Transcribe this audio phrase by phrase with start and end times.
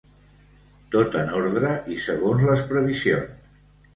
[0.95, 3.55] Tot en ordre i segons les previsions.